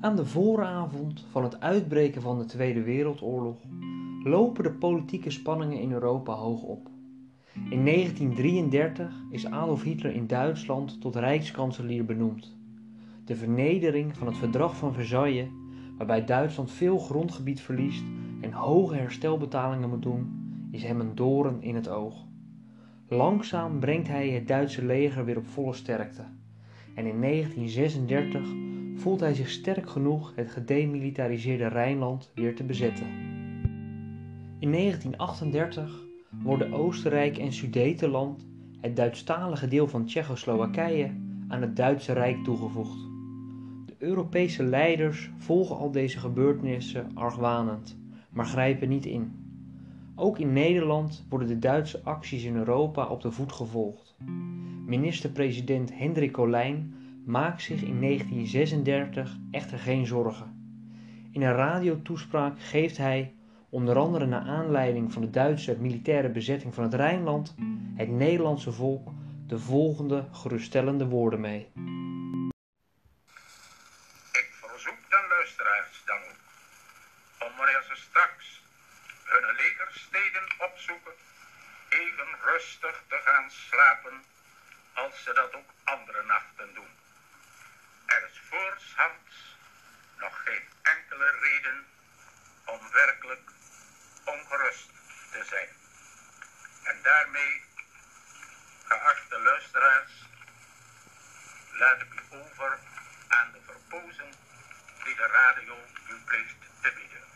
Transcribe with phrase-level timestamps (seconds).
[0.00, 3.56] Aan de vooravond van het uitbreken van de Tweede Wereldoorlog
[4.24, 6.88] lopen de politieke spanningen in Europa hoog op.
[7.70, 12.56] In 1933 is Adolf Hitler in Duitsland tot rijkskanselier benoemd.
[13.24, 15.48] De vernedering van het verdrag van Versailles,
[15.96, 18.04] waarbij Duitsland veel grondgebied verliest
[18.40, 22.24] en hoge herstelbetalingen moet doen, is hem een doorn in het oog.
[23.08, 26.22] Langzaam brengt hij het Duitse leger weer op volle sterkte.
[26.94, 28.67] En in 1936
[28.98, 33.06] voelt hij zich sterk genoeg het gedemilitariseerde Rijnland weer te bezetten.
[34.58, 36.06] In 1938
[36.42, 38.46] worden Oostenrijk en Sudetenland,
[38.80, 41.10] het Duitsstalige deel van Tsjechoslowakije,
[41.48, 42.98] aan het Duitse Rijk toegevoegd.
[43.86, 47.98] De Europese leiders volgen al deze gebeurtenissen argwanend,
[48.30, 49.32] maar grijpen niet in.
[50.14, 54.16] Ook in Nederland worden de Duitse acties in Europa op de voet gevolgd.
[54.86, 56.94] Minister-president Hendrik Colijn
[57.28, 60.56] maakt zich in 1936 echter geen zorgen.
[61.32, 63.34] In een radiotoespraak geeft hij,
[63.70, 67.54] onder andere naar aanleiding van de Duitse militaire bezetting van het Rijnland,
[67.94, 69.08] het Nederlandse volk
[69.46, 71.60] de volgende geruststellende woorden mee.
[74.32, 76.40] Ik verzoek de luisteraars dan ook
[77.46, 78.62] om wanneer ze straks
[79.24, 81.12] hun legersteden opzoeken,
[81.88, 84.14] even rustig te gaan slapen
[84.94, 86.92] als ze dat ook andere nachten doen.
[88.50, 89.56] Voorshands
[90.18, 91.86] nog geen enkele reden
[92.64, 93.50] om werkelijk
[94.24, 94.90] ongerust
[95.32, 95.68] te zijn.
[96.84, 97.62] En daarmee,
[98.84, 100.12] geachte luisteraars,
[101.78, 102.78] laat ik u over
[103.28, 104.30] aan de verpozen
[105.04, 105.74] die de radio
[106.10, 107.26] u pleegt te bieden.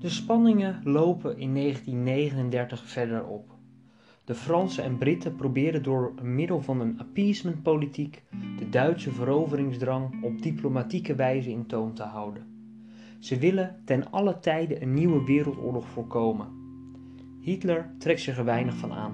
[0.00, 3.59] De spanningen lopen in 1939 verder op.
[4.30, 8.22] De Fransen en Britten proberen door middel van een appeasementpolitiek
[8.58, 12.46] de Duitse veroveringsdrang op diplomatieke wijze in toom te houden.
[13.18, 16.48] Ze willen ten alle tijde een nieuwe wereldoorlog voorkomen.
[17.40, 19.12] Hitler trekt zich er weinig van aan.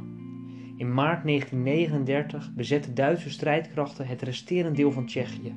[0.76, 5.54] In maart 1939 bezetten Duitse strijdkrachten het resterende deel van Tsjechië.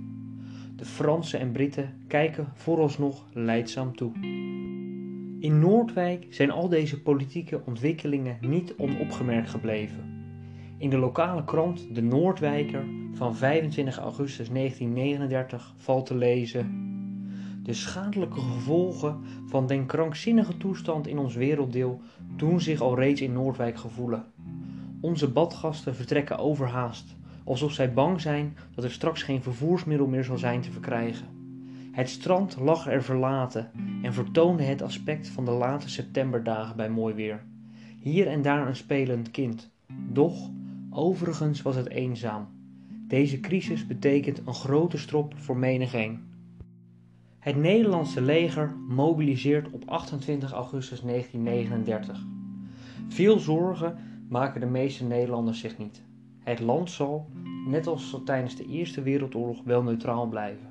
[0.75, 4.11] De Fransen en Britten kijken vooralsnog leidzaam toe.
[5.39, 10.17] In Noordwijk zijn al deze politieke ontwikkelingen niet onopgemerkt gebleven.
[10.77, 16.71] In de lokale krant De Noordwijker van 25 augustus 1939 valt te lezen:
[17.63, 22.01] De schadelijke gevolgen van den krankzinnige toestand in ons werelddeel
[22.35, 24.25] doen zich al reeds in Noordwijk gevoelen.
[25.01, 30.37] Onze badgasten vertrekken overhaast, alsof zij bang zijn dat er straks geen vervoersmiddel meer zal
[30.37, 31.38] zijn te verkrijgen.
[31.99, 33.71] Het strand lag er verlaten
[34.01, 37.43] en vertoonde het aspect van de late septemberdagen bij mooi weer.
[38.01, 39.71] Hier en daar een spelend kind.
[40.11, 40.49] Doch,
[40.89, 42.47] overigens was het eenzaam.
[43.07, 46.19] Deze crisis betekent een grote strop voor menigeen.
[47.39, 52.25] Het Nederlandse leger mobiliseert op 28 augustus 1939.
[53.07, 53.97] Veel zorgen
[54.29, 56.03] maken de meeste Nederlanders zich niet.
[56.39, 57.29] Het land zal,
[57.67, 60.68] net als tijdens de Eerste Wereldoorlog, wel neutraal blijven.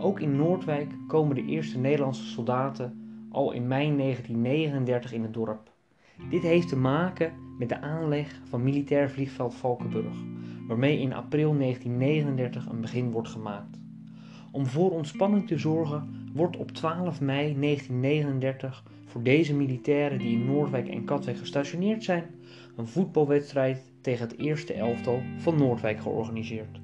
[0.00, 5.70] Ook in Noordwijk komen de eerste Nederlandse soldaten al in mei 1939 in het dorp.
[6.30, 10.16] Dit heeft te maken met de aanleg van militair vliegveld Valkenburg,
[10.66, 13.78] waarmee in april 1939 een begin wordt gemaakt.
[14.50, 20.44] Om voor ontspanning te zorgen wordt op 12 mei 1939 voor deze militairen die in
[20.44, 22.24] Noordwijk en Katwijk gestationeerd zijn,
[22.76, 26.80] een voetbalwedstrijd tegen het eerste elftal van Noordwijk georganiseerd.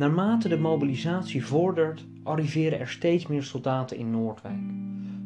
[0.00, 4.60] Naarmate de mobilisatie vordert, arriveren er steeds meer soldaten in Noordwijk.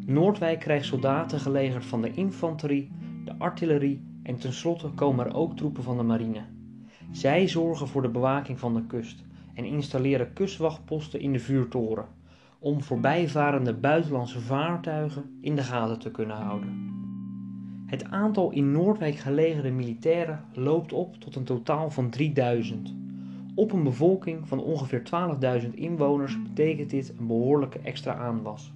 [0.07, 2.91] Noordwijk krijgt soldaten gelegerd van de infanterie,
[3.25, 6.41] de artillerie en tenslotte komen er ook troepen van de marine.
[7.13, 9.25] Zij zorgen voor de bewaking van de kust
[9.55, 12.07] en installeren kustwachtposten in de vuurtoren
[12.59, 16.93] om voorbijvarende buitenlandse vaartuigen in de gaten te kunnen houden.
[17.87, 23.04] Het aantal in Noordwijk gelegerde militairen loopt op tot een totaal van 3000.
[23.55, 25.03] Op een bevolking van ongeveer
[25.63, 28.73] 12.000 inwoners betekent dit een behoorlijke extra aanwas.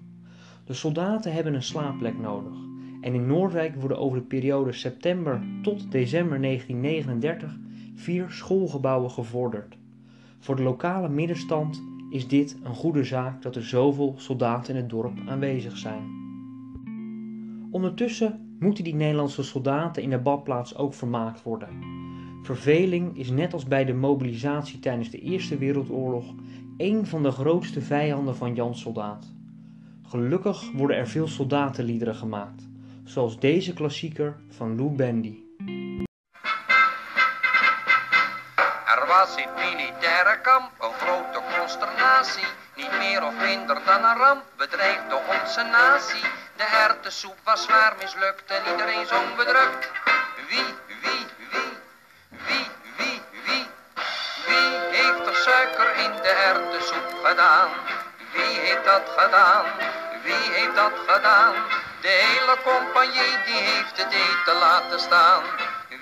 [0.65, 2.53] De soldaten hebben een slaapplek nodig
[3.01, 7.59] en in Noordwijk worden over de periode september tot december 1939
[7.95, 9.79] vier schoolgebouwen gevorderd.
[10.39, 14.91] Voor de lokale middenstand is dit een goede zaak dat er zoveel soldaten in het
[14.91, 16.17] dorp aanwezig zijn.
[17.71, 21.69] Ondertussen moeten die Nederlandse soldaten in de badplaats ook vermaakt worden.
[22.43, 26.35] Verveling is net als bij de mobilisatie tijdens de Eerste Wereldoorlog
[26.77, 29.33] een van de grootste vijanden van Jans soldaat.
[30.03, 32.69] Gelukkig worden er veel soldatenliederen gemaakt,
[33.05, 35.37] zoals deze klassieker van Lou Bendy.
[39.09, 42.47] was het militaire kamp een grote consternatie.
[42.77, 46.25] Niet meer of minder dan een ramp bedreigde onze natie.
[46.57, 49.91] De erwtensoep was zwaar mislukt en iedereen zong bedrukt.
[50.49, 50.88] Wie,
[56.29, 57.71] de erwtensoep gedaan?
[58.35, 59.65] Wie heeft dat gedaan?
[60.25, 61.55] Wie heeft dat gedaan?
[62.05, 65.43] De hele compagnie die heeft het eten laten staan.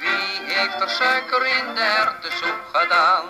[0.02, 3.24] Wie heeft er suiker in de erwtensoep gedaan?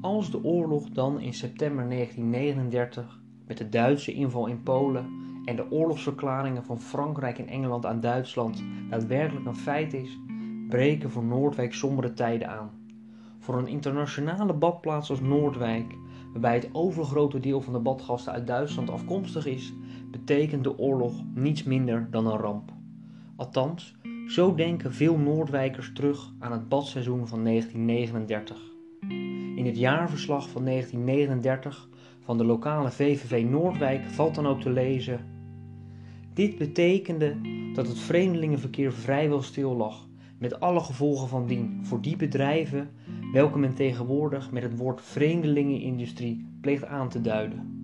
[0.00, 5.04] Als de oorlog dan in september 1939 met de Duitse inval in Polen
[5.44, 10.18] en de oorlogsverklaringen van Frankrijk en Engeland aan Duitsland daadwerkelijk een feit is,
[10.70, 12.70] breken voor Noordwijk sombere tijden aan.
[13.38, 15.94] Voor een internationale badplaats als Noordwijk,
[16.32, 19.72] waarbij het overgrote deel van de badgasten uit Duitsland afkomstig is,
[20.10, 22.72] betekent de oorlog niets minder dan een ramp.
[23.36, 23.96] Althans,
[24.26, 28.70] zo denken veel Noordwijkers terug aan het badseizoen van 1939.
[29.56, 31.88] In het jaarverslag van 1939
[32.20, 35.26] van de lokale VVV Noordwijk valt dan ook te lezen:
[36.34, 37.36] Dit betekende
[37.74, 40.08] dat het vreemdelingenverkeer vrijwel stil lag,
[40.40, 42.90] met alle gevolgen van dien voor die bedrijven
[43.32, 47.82] welke men tegenwoordig met het woord vreemdelingenindustrie pleegt aan te duiden.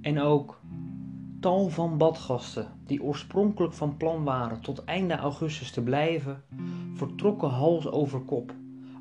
[0.00, 0.60] En ook
[1.40, 6.42] tal van badgasten die oorspronkelijk van plan waren tot einde augustus te blijven,
[6.94, 8.54] vertrokken hals over kop,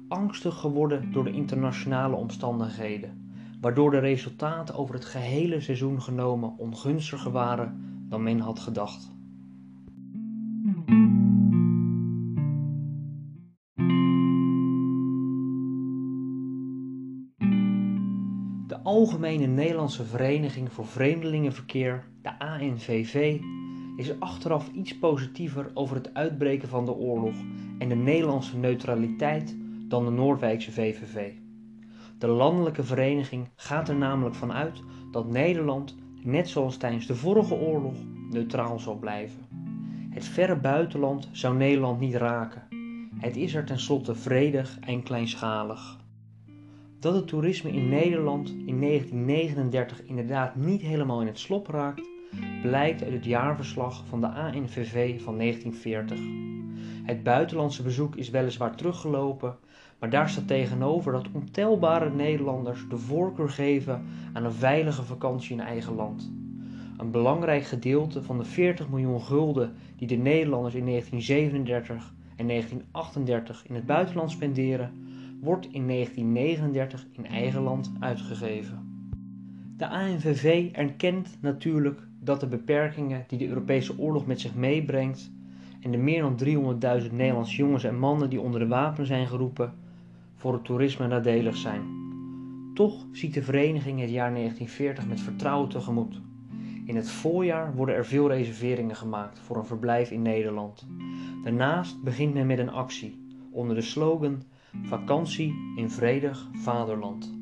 [0.08, 3.32] angstig geworden door de internationale omstandigheden,
[3.62, 9.16] waardoor de resultaten over het gehele seizoen genomen ongunstiger waren dan men had gedacht.
[18.88, 23.40] Algemene Nederlandse Vereniging voor Vreemdelingenverkeer, de ANVV,
[23.98, 27.36] is achteraf iets positiever over het uitbreken van de oorlog
[27.78, 29.56] en de Nederlandse neutraliteit
[29.88, 31.32] dan de Noordwijkse VVV.
[32.18, 34.82] De landelijke vereniging gaat er namelijk van uit
[35.12, 37.96] dat Nederland, net zoals tijdens de vorige oorlog,
[38.30, 39.46] neutraal zal blijven.
[40.10, 42.68] Het verre buitenland zou Nederland niet raken.
[43.18, 46.06] Het is er tenslotte vredig en kleinschalig.
[47.00, 52.10] Dat het toerisme in Nederland in 1939 inderdaad niet helemaal in het slop raakt,
[52.62, 56.20] blijkt uit het jaarverslag van de ANVV van 1940.
[57.04, 59.56] Het buitenlandse bezoek is weliswaar teruggelopen,
[60.00, 65.62] maar daar staat tegenover dat ontelbare Nederlanders de voorkeur geven aan een veilige vakantie in
[65.62, 66.32] eigen land.
[66.98, 73.66] Een belangrijk gedeelte van de 40 miljoen gulden die de Nederlanders in 1937 en 1938
[73.68, 75.07] in het buitenland spenderen,
[75.40, 78.88] wordt in 1939 in eigen land uitgegeven.
[79.78, 85.32] De ANVV erkent natuurlijk dat de beperkingen die de Europese oorlog met zich meebrengt
[85.82, 86.40] en de meer dan
[87.04, 89.74] 300.000 Nederlandse jongens en mannen die onder de wapen zijn geroepen,
[90.36, 91.82] voor het toerisme nadelig zijn.
[92.74, 96.22] Toch ziet de vereniging het jaar 1940 met vertrouwen tegemoet.
[96.86, 100.88] In het voorjaar worden er veel reserveringen gemaakt voor een verblijf in Nederland.
[101.44, 103.20] Daarnaast begint men met een actie
[103.52, 104.42] onder de slogan
[104.84, 107.36] Vakantie in vredig vaderland.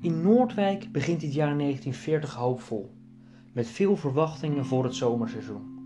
[0.00, 2.94] In Noordwijk begint dit jaar 1940 hoopvol,
[3.52, 5.76] met veel verwachtingen voor het zomerseizoen.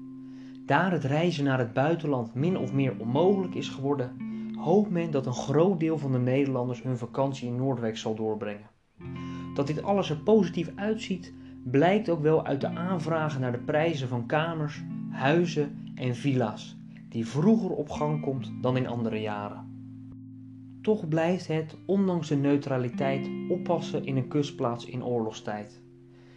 [0.67, 4.17] Daar het reizen naar het buitenland min of meer onmogelijk is geworden,
[4.57, 8.71] hoopt men dat een groot deel van de Nederlanders hun vakantie in Noordwijk zal doorbrengen.
[9.55, 14.09] Dat dit alles er positief uitziet, blijkt ook wel uit de aanvragen naar de prijzen
[14.09, 16.77] van kamers, huizen en villa's,
[17.09, 19.71] die vroeger op gang komt dan in andere jaren.
[20.83, 25.83] Toch blijft het, ondanks de neutraliteit, oppassen in een kustplaats in oorlogstijd.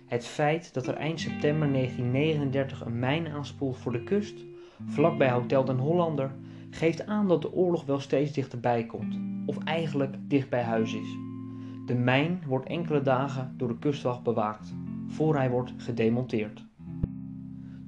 [0.06, 4.46] Het feit dat er eind september 1939 een mijn aanspoelt voor de kust,
[4.86, 6.32] vlakbij Hotel den Hollander,
[6.70, 11.18] geeft aan dat de oorlog wel steeds dichterbij komt, of eigenlijk dicht bij huis is.
[11.86, 14.74] De mijn wordt enkele dagen door de kustwacht bewaakt,
[15.08, 16.66] voor hij wordt gedemonteerd.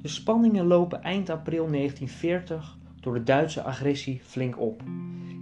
[0.01, 4.83] De spanningen lopen eind april 1940 door de Duitse agressie flink op.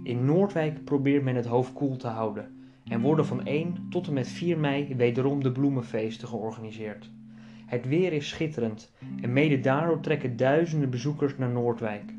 [0.02, 4.12] In Noordwijk probeert men het hoofd koel te houden en worden van 1 tot en
[4.12, 7.10] met 4 mei wederom de bloemenfeesten georganiseerd.
[7.66, 12.14] Het weer is schitterend en mede daardoor trekken duizenden bezoekers naar Noordwijk.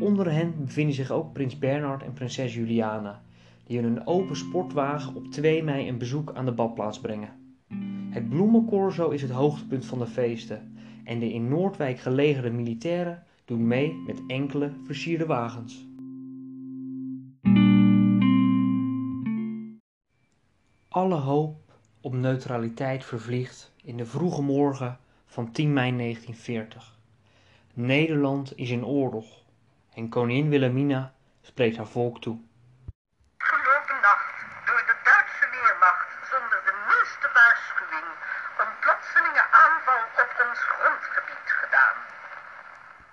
[0.00, 3.22] Onder hen bevinden zich ook prins Bernhard en prinses Juliana,
[3.64, 7.39] die in een open sportwagen op 2 mei een bezoek aan de badplaats brengen.
[8.10, 13.66] Het bloemencorso is het hoogtepunt van de feesten en de in Noordwijk gelegerde militairen doen
[13.66, 15.88] mee met enkele versierde wagens.
[20.88, 21.56] Alle hoop
[22.00, 26.98] op neutraliteit vervliegt in de vroege morgen van 10 mei 1940.
[27.74, 29.44] Nederland is in oorlog
[29.94, 32.38] en koningin Wilhelmina spreekt haar volk toe.